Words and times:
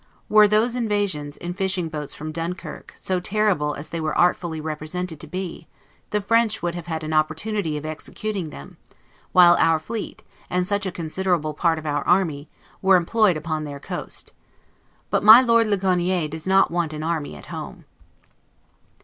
Were 0.29 0.47
those 0.47 0.75
invasions, 0.75 1.37
in 1.37 1.53
fishing 1.53 1.87
boats 1.87 2.15
from 2.15 2.31
Dunkirk, 2.31 2.95
so 2.99 3.19
terrible 3.19 3.75
as 3.75 3.89
they 3.89 4.01
were 4.01 4.17
artfully 4.17 4.59
represented 4.59 5.19
to 5.19 5.27
be, 5.27 5.67
the 6.09 6.19
French 6.19 6.63
would 6.63 6.73
have 6.73 6.87
had 6.87 7.03
an 7.03 7.13
opportunity 7.13 7.77
of 7.77 7.85
executing 7.85 8.49
them, 8.49 8.77
while 9.31 9.55
our 9.59 9.77
fleet, 9.77 10.23
and 10.49 10.65
such 10.65 10.87
a 10.87 10.91
considerable 10.91 11.53
part 11.53 11.77
of 11.77 11.85
our 11.85 12.01
army, 12.07 12.49
were 12.81 12.95
employed 12.95 13.37
upon 13.37 13.63
their 13.63 13.79
coast. 13.79 14.33
BUT 15.11 15.21
MY 15.23 15.41
LORD 15.41 15.67
LIGONIER 15.67 16.27
DOES 16.29 16.47
NOT 16.47 16.71
WANT 16.71 16.93
AN 16.93 17.03
ARMY 17.03 17.35
AT 17.35 17.45
HOME. 17.53 17.85